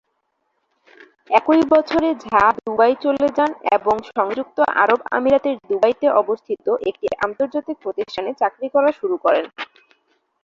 [1.29, 8.31] একই বছরে ঝা দুবাই চলে যান এবং সংযুক্ত আরব আমিরাতের দুবাইতে অবস্থিত একটি আন্তর্জাতিক প্রতিষ্ঠানে
[8.41, 9.45] চাকরি করা শুরু করেন।